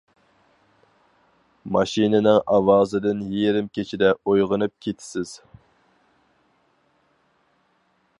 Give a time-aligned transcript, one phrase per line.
[1.75, 5.37] ماشىنىنىڭ ئاۋازىدىن يېرىم كېچىدە ئويغىنىپ كېتىسىز.